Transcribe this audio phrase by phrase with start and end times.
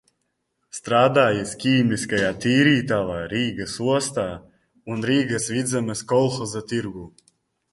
[0.75, 4.25] Strādājis ķīmiskajā tīrītavā, Rīgas ostā
[4.95, 7.07] un Rīgas Vidzemes kolhoza tirgū.